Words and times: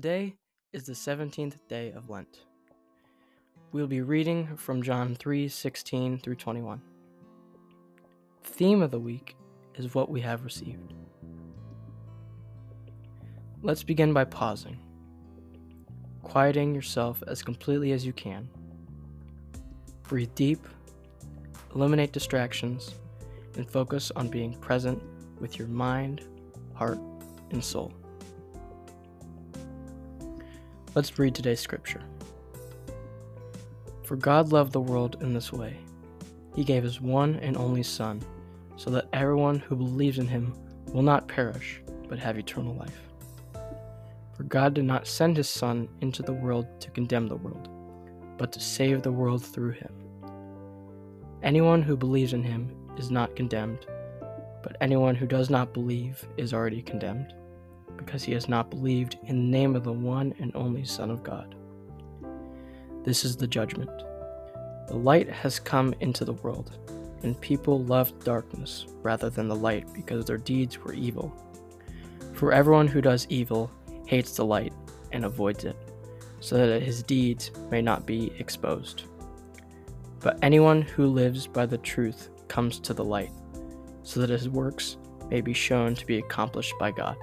Today 0.00 0.36
is 0.72 0.84
the 0.84 0.92
17th 0.92 1.56
day 1.68 1.90
of 1.90 2.08
Lent. 2.08 2.42
We'll 3.72 3.88
be 3.88 4.00
reading 4.00 4.56
from 4.56 4.80
John 4.80 5.16
3 5.16 5.48
16 5.48 6.20
through 6.20 6.36
21. 6.36 6.80
The 8.44 8.48
theme 8.48 8.80
of 8.80 8.92
the 8.92 9.00
week 9.00 9.34
is 9.74 9.96
what 9.96 10.08
we 10.08 10.20
have 10.20 10.44
received. 10.44 10.94
Let's 13.60 13.82
begin 13.82 14.12
by 14.12 14.22
pausing, 14.22 14.78
quieting 16.22 16.76
yourself 16.76 17.20
as 17.26 17.42
completely 17.42 17.90
as 17.90 18.06
you 18.06 18.12
can. 18.12 18.48
Breathe 20.04 20.30
deep, 20.36 20.64
eliminate 21.74 22.12
distractions, 22.12 22.94
and 23.56 23.68
focus 23.68 24.12
on 24.14 24.28
being 24.28 24.54
present 24.60 25.02
with 25.40 25.58
your 25.58 25.66
mind, 25.66 26.22
heart, 26.74 27.00
and 27.50 27.64
soul. 27.64 27.92
Let's 30.98 31.16
read 31.16 31.32
today's 31.32 31.60
scripture. 31.60 32.02
For 34.02 34.16
God 34.16 34.50
loved 34.50 34.72
the 34.72 34.80
world 34.80 35.18
in 35.20 35.32
this 35.32 35.52
way 35.52 35.76
He 36.56 36.64
gave 36.64 36.82
His 36.82 37.00
one 37.00 37.36
and 37.36 37.56
only 37.56 37.84
Son, 37.84 38.20
so 38.74 38.90
that 38.90 39.06
everyone 39.12 39.60
who 39.60 39.76
believes 39.76 40.18
in 40.18 40.26
Him 40.26 40.52
will 40.92 41.04
not 41.04 41.28
perish, 41.28 41.80
but 42.08 42.18
have 42.18 42.36
eternal 42.36 42.74
life. 42.74 43.00
For 44.36 44.42
God 44.42 44.74
did 44.74 44.86
not 44.86 45.06
send 45.06 45.36
His 45.36 45.48
Son 45.48 45.88
into 46.00 46.24
the 46.24 46.32
world 46.32 46.66
to 46.80 46.90
condemn 46.90 47.28
the 47.28 47.36
world, 47.36 47.68
but 48.36 48.50
to 48.50 48.58
save 48.58 49.02
the 49.02 49.12
world 49.12 49.44
through 49.44 49.74
Him. 49.74 49.92
Anyone 51.44 51.80
who 51.80 51.96
believes 51.96 52.32
in 52.32 52.42
Him 52.42 52.76
is 52.96 53.08
not 53.08 53.36
condemned, 53.36 53.86
but 54.64 54.76
anyone 54.80 55.14
who 55.14 55.28
does 55.28 55.48
not 55.48 55.72
believe 55.72 56.26
is 56.36 56.52
already 56.52 56.82
condemned 56.82 57.34
because 58.08 58.24
he 58.24 58.32
has 58.32 58.48
not 58.48 58.70
believed 58.70 59.18
in 59.24 59.36
the 59.36 59.58
name 59.58 59.76
of 59.76 59.84
the 59.84 59.92
one 59.92 60.32
and 60.38 60.50
only 60.54 60.82
Son 60.82 61.10
of 61.10 61.22
God. 61.22 61.54
This 63.04 63.22
is 63.22 63.36
the 63.36 63.46
judgment. 63.46 63.90
The 64.86 64.96
light 64.96 65.28
has 65.28 65.60
come 65.60 65.94
into 66.00 66.24
the 66.24 66.32
world, 66.32 66.78
and 67.22 67.38
people 67.42 67.84
loved 67.84 68.24
darkness 68.24 68.86
rather 69.02 69.28
than 69.28 69.46
the 69.46 69.54
light 69.54 69.92
because 69.92 70.24
their 70.24 70.38
deeds 70.38 70.78
were 70.78 70.94
evil. 70.94 71.30
For 72.32 72.50
everyone 72.50 72.86
who 72.86 73.02
does 73.02 73.26
evil 73.28 73.70
hates 74.06 74.34
the 74.34 74.44
light 74.46 74.72
and 75.12 75.26
avoids 75.26 75.64
it, 75.64 75.76
so 76.40 76.66
that 76.66 76.82
his 76.82 77.02
deeds 77.02 77.50
may 77.70 77.82
not 77.82 78.06
be 78.06 78.32
exposed. 78.38 79.02
But 80.20 80.38
anyone 80.40 80.80
who 80.80 81.08
lives 81.08 81.46
by 81.46 81.66
the 81.66 81.76
truth 81.76 82.30
comes 82.48 82.80
to 82.80 82.94
the 82.94 83.04
light, 83.04 83.32
so 84.02 84.18
that 84.20 84.30
his 84.30 84.48
works 84.48 84.96
may 85.28 85.42
be 85.42 85.52
shown 85.52 85.94
to 85.94 86.06
be 86.06 86.16
accomplished 86.16 86.72
by 86.80 86.90
God. 86.90 87.18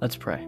Let's 0.00 0.16
pray. 0.16 0.46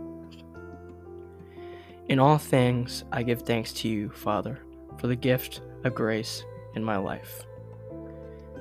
In 2.09 2.19
all 2.19 2.39
things, 2.39 3.05
I 3.13 3.23
give 3.23 3.43
thanks 3.43 3.73
to 3.75 3.89
you, 3.89 4.11
Father, 4.11 4.61
for 4.99 5.07
the 5.07 5.17
gift 5.17 5.61
of 5.85 5.95
grace 5.95 6.45
in 6.75 6.85
my 6.85 6.97
life. 6.97 7.45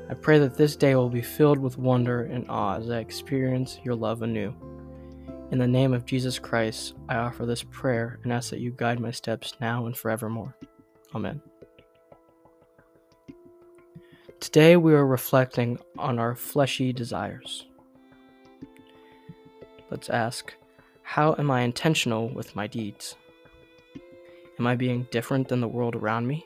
I 0.10 0.14
pray 0.16 0.40
that 0.40 0.58
this 0.58 0.76
day 0.76 0.96
will 0.96 1.10
be 1.10 1.22
filled 1.22 1.60
with 1.60 1.78
wonder 1.78 2.24
and 2.24 2.50
awe 2.50 2.78
as 2.78 2.90
I 2.90 3.00
experience 3.00 3.80
your 3.84 3.96
love 3.96 4.24
anew. 4.24 4.54
In 5.52 5.58
the 5.58 5.68
name 5.68 5.94
of 5.94 6.06
Jesus 6.06 6.38
Christ, 6.40 6.94
I 7.08 7.16
offer 7.16 7.46
this 7.46 7.64
prayer 7.64 8.20
and 8.24 8.32
ask 8.32 8.50
that 8.50 8.60
you 8.60 8.72
guide 8.72 9.00
my 9.00 9.12
steps 9.12 9.56
now 9.60 9.86
and 9.86 9.98
forevermore. 9.98 10.56
Amen. 11.14 11.42
Today 14.40 14.78
we 14.78 14.94
are 14.94 15.06
reflecting 15.06 15.80
on 15.98 16.18
our 16.18 16.34
fleshy 16.34 16.94
desires. 16.94 17.66
Let's 19.90 20.10
ask 20.10 20.54
how 21.10 21.34
am 21.40 21.50
I 21.50 21.62
intentional 21.62 22.30
with 22.30 22.56
my 22.56 22.68
deeds? 22.68 23.16
Am 24.60 24.68
I 24.68 24.76
being 24.76 25.08
different 25.10 25.48
than 25.48 25.60
the 25.60 25.68
world 25.68 25.96
around 25.96 26.28
me? 26.28 26.46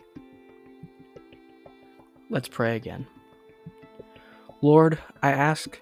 Let's 2.29 2.47
pray 2.47 2.78
again. 2.78 3.06
Lord, 4.62 5.00
I 5.22 5.31
ask 5.31 5.78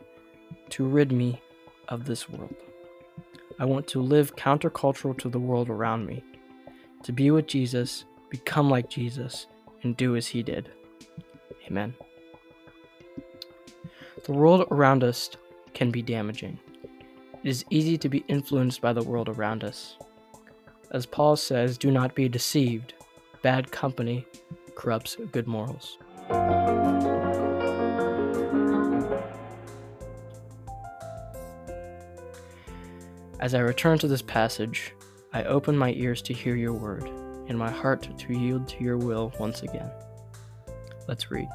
to 0.72 0.84
rid 0.84 1.12
me 1.12 1.40
of 1.90 2.06
this 2.06 2.28
world. 2.28 2.56
I 3.60 3.66
want 3.66 3.86
to 3.90 4.02
live 4.02 4.36
countercultural 4.36 5.16
to 5.20 5.30
the 5.30 5.38
world 5.38 5.70
around 5.70 6.08
me, 6.08 6.24
to 7.04 7.12
be 7.12 7.30
with 7.30 7.46
Jesus, 7.46 8.06
become 8.32 8.68
like 8.68 8.90
Jesus, 8.90 9.46
and 9.84 9.96
do 9.96 10.16
as 10.16 10.26
he 10.26 10.42
did. 10.42 10.72
Amen. 11.68 11.94
The 14.24 14.34
world 14.34 14.68
around 14.72 15.04
us 15.04 15.30
can 15.76 15.92
be 15.92 16.02
damaging. 16.02 16.58
It 17.44 17.50
is 17.50 17.66
easy 17.72 17.98
to 17.98 18.08
be 18.08 18.24
influenced 18.28 18.82
by 18.82 18.94
the 18.94 19.02
world 19.02 19.28
around 19.28 19.64
us. 19.64 19.98
As 20.92 21.08
Paul 21.08 21.36
says, 21.36 21.76
do 21.76 21.90
not 21.90 22.14
be 22.14 22.30
deceived. 22.30 22.94
Bad 23.42 23.72
company 23.72 24.28
corrupts 24.76 25.18
good 25.32 25.48
morals. 25.48 25.98
As 33.40 33.56
I 33.56 33.60
return 33.62 33.98
to 33.98 34.08
this 34.08 34.22
passage, 34.22 34.94
I 35.34 35.44
open 35.46 35.76
my 35.76 35.94
ears 35.94 36.22
to 36.24 36.34
hear 36.34 36.56
your 36.56 36.74
word, 36.74 37.10
and 37.48 37.58
my 37.58 37.72
heart 37.72 38.08
to 38.20 38.34
yield 38.38 38.68
to 38.68 38.84
your 38.84 39.00
will 39.00 39.34
once 39.40 39.64
again. 39.64 39.90
Let's 41.08 41.32
read. 41.32 41.50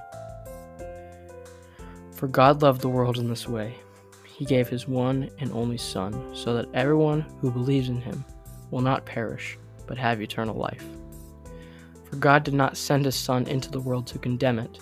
For 2.11 2.27
God 2.27 2.61
loved 2.61 2.81
the 2.81 2.89
world 2.89 3.19
in 3.19 3.29
this 3.29 3.47
way 3.47 3.77
he 4.37 4.45
gave 4.45 4.69
his 4.69 4.87
one 4.87 5.31
and 5.39 5.51
only 5.53 5.79
Son, 5.79 6.35
so 6.35 6.53
that 6.53 6.69
everyone 6.75 7.23
who 7.41 7.51
believes 7.51 7.89
in 7.89 8.03
him 8.03 8.23
will 8.71 8.83
not 8.83 9.07
perish, 9.07 9.57
but 9.87 9.97
have 9.97 10.21
eternal 10.21 10.55
life. 10.55 10.85
For 12.05 12.17
God 12.17 12.45
did 12.45 12.53
not 12.53 12.77
send 12.77 13.07
his 13.07 13.15
Son 13.15 13.47
into 13.47 13.71
the 13.71 13.81
world 13.81 14.07
to 14.09 14.19
condemn 14.19 14.59
it, 14.59 14.79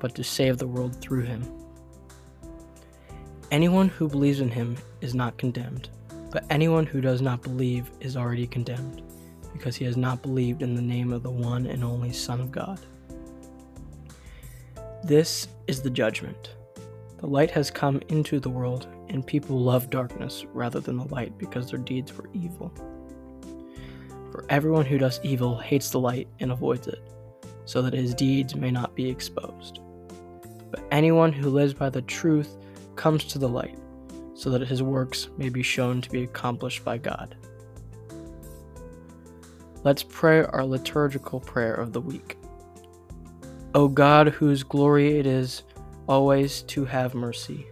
but 0.00 0.14
to 0.16 0.22
save 0.22 0.58
the 0.58 0.66
world 0.66 1.00
through 1.00 1.22
him. 1.22 1.42
Anyone 3.50 3.88
who 3.88 4.06
believes 4.06 4.40
in 4.40 4.50
him 4.50 4.76
is 5.00 5.14
not 5.14 5.38
condemned, 5.38 5.88
but 6.30 6.44
anyone 6.50 6.84
who 6.84 7.00
does 7.00 7.22
not 7.22 7.42
believe 7.42 7.90
is 8.00 8.18
already 8.18 8.46
condemned, 8.46 9.02
because 9.54 9.76
he 9.76 9.86
has 9.86 9.96
not 9.96 10.20
believed 10.20 10.60
in 10.60 10.74
the 10.74 10.82
name 10.82 11.10
of 11.10 11.22
the 11.22 11.30
one 11.30 11.66
and 11.66 11.82
only 11.82 12.12
Son 12.12 12.38
of 12.38 12.52
God. 12.52 12.78
This 15.02 15.48
is 15.66 15.80
the 15.80 15.90
judgment. 15.90 16.50
The 17.20 17.26
light 17.26 17.50
has 17.50 17.70
come 17.70 18.00
into 18.08 18.40
the 18.40 18.48
world, 18.48 18.88
and 19.10 19.26
people 19.26 19.60
love 19.60 19.90
darkness 19.90 20.46
rather 20.54 20.80
than 20.80 20.96
the 20.96 21.14
light 21.14 21.36
because 21.36 21.70
their 21.70 21.78
deeds 21.78 22.16
were 22.16 22.30
evil. 22.32 22.72
For 24.32 24.46
everyone 24.48 24.86
who 24.86 24.96
does 24.96 25.20
evil 25.22 25.58
hates 25.58 25.90
the 25.90 26.00
light 26.00 26.28
and 26.38 26.50
avoids 26.50 26.86
it, 26.88 27.02
so 27.66 27.82
that 27.82 27.92
his 27.92 28.14
deeds 28.14 28.54
may 28.54 28.70
not 28.70 28.94
be 28.94 29.06
exposed. 29.06 29.80
But 30.70 30.82
anyone 30.90 31.30
who 31.30 31.50
lives 31.50 31.74
by 31.74 31.90
the 31.90 32.00
truth 32.02 32.56
comes 32.96 33.24
to 33.24 33.38
the 33.38 33.48
light, 33.48 33.78
so 34.34 34.48
that 34.48 34.66
his 34.66 34.82
works 34.82 35.28
may 35.36 35.50
be 35.50 35.62
shown 35.62 36.00
to 36.00 36.10
be 36.10 36.22
accomplished 36.22 36.86
by 36.86 36.96
God. 36.96 37.36
Let's 39.84 40.02
pray 40.02 40.42
our 40.42 40.64
liturgical 40.64 41.40
prayer 41.40 41.74
of 41.74 41.92
the 41.92 42.00
week. 42.00 42.38
O 43.74 43.88
God, 43.88 44.28
whose 44.28 44.62
glory 44.62 45.18
it 45.18 45.26
is 45.26 45.64
always 46.10 46.62
to 46.62 46.84
have 46.84 47.14
mercy. 47.14 47.68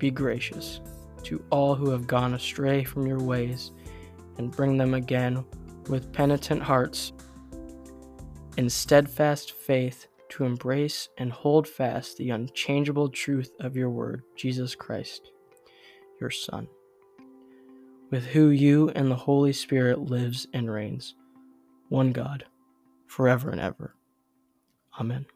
Be 0.00 0.10
gracious 0.10 0.80
to 1.22 1.42
all 1.50 1.76
who 1.76 1.90
have 1.90 2.06
gone 2.06 2.34
astray 2.34 2.82
from 2.82 3.06
your 3.06 3.20
ways, 3.20 3.70
and 4.38 4.50
bring 4.50 4.76
them 4.76 4.94
again 4.94 5.44
with 5.88 6.12
penitent 6.12 6.62
hearts 6.62 7.12
in 8.56 8.68
steadfast 8.68 9.52
faith 9.52 10.08
to 10.30 10.44
embrace 10.44 11.08
and 11.16 11.32
hold 11.32 11.68
fast 11.68 12.16
the 12.16 12.30
unchangeable 12.30 13.08
truth 13.08 13.52
of 13.60 13.76
your 13.76 13.90
word, 13.90 14.24
Jesus 14.34 14.74
Christ, 14.74 15.30
your 16.20 16.30
Son, 16.30 16.66
with 18.10 18.26
who 18.26 18.48
you 18.48 18.90
and 18.90 19.10
the 19.10 19.16
Holy 19.16 19.52
Spirit 19.52 20.00
lives 20.00 20.48
and 20.52 20.68
reigns, 20.68 21.14
one 21.88 22.10
God, 22.10 22.44
forever 23.06 23.50
and 23.50 23.60
ever. 23.60 23.94
Amen. 24.98 25.26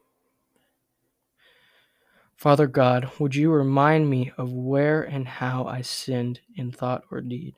Father 2.40 2.66
God, 2.66 3.10
would 3.18 3.34
you 3.34 3.50
remind 3.50 4.08
me 4.08 4.32
of 4.38 4.50
where 4.50 5.02
and 5.02 5.28
how 5.28 5.66
I 5.66 5.82
sinned 5.82 6.40
in 6.56 6.72
thought 6.72 7.04
or 7.10 7.20
deed? 7.20 7.56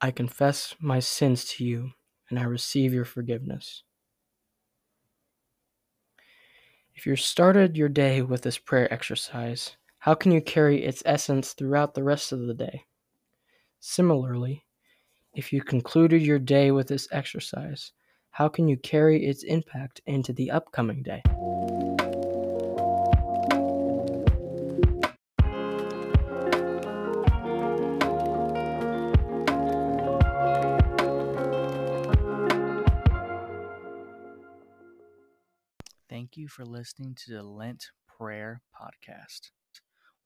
I 0.00 0.10
confess 0.10 0.74
my 0.80 0.98
sins 0.98 1.44
to 1.52 1.64
you 1.64 1.92
and 2.28 2.40
I 2.40 2.42
receive 2.42 2.92
your 2.92 3.04
forgiveness. 3.04 3.84
If 6.92 7.06
you 7.06 7.14
started 7.14 7.76
your 7.76 7.88
day 7.88 8.20
with 8.20 8.42
this 8.42 8.58
prayer 8.58 8.92
exercise, 8.92 9.76
how 10.00 10.14
can 10.14 10.32
you 10.32 10.42
carry 10.42 10.82
its 10.82 11.00
essence 11.06 11.52
throughout 11.52 11.94
the 11.94 12.02
rest 12.02 12.32
of 12.32 12.48
the 12.48 12.54
day? 12.54 12.86
Similarly, 13.78 14.64
if 15.34 15.52
you 15.52 15.62
concluded 15.62 16.20
your 16.20 16.40
day 16.40 16.72
with 16.72 16.88
this 16.88 17.06
exercise, 17.12 17.92
how 18.30 18.48
can 18.48 18.66
you 18.66 18.76
carry 18.76 19.24
its 19.24 19.44
impact 19.44 20.00
into 20.04 20.32
the 20.32 20.50
upcoming 20.50 21.04
day? 21.04 21.22
Thank 36.20 36.36
you 36.36 36.48
for 36.48 36.66
listening 36.66 37.14
to 37.24 37.32
the 37.32 37.42
Lent 37.42 37.86
Prayer 38.06 38.60
Podcast. 38.78 39.52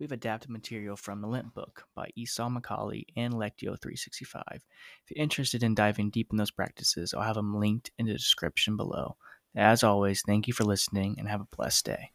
We've 0.01 0.11
adapted 0.11 0.51
material 0.51 0.97
from 0.97 1.21
the 1.21 1.29
Lent 1.29 1.55
book 1.55 1.85
by 1.95 2.09
Esau 2.17 2.49
McCaulley 2.49 3.05
and 3.17 3.33
Lectio 3.33 3.81
365. 3.81 4.43
If 4.51 4.63
you're 5.09 5.23
interested 5.23 5.63
in 5.63 5.77
diving 5.77 6.11
deep 6.11 6.31
in 6.33 6.37
those 6.37 6.51
practices, 6.51 7.15
I'll 7.15 7.23
have 7.23 7.37
them 7.37 7.55
linked 7.55 7.93
in 7.97 8.07
the 8.07 8.13
description 8.13 8.77
below. 8.77 9.15
As 9.55 9.85
always, 9.85 10.21
thank 10.27 10.49
you 10.49 10.53
for 10.53 10.65
listening 10.65 11.15
and 11.17 11.29
have 11.29 11.43
a 11.43 11.57
blessed 11.57 11.85
day. 11.85 12.11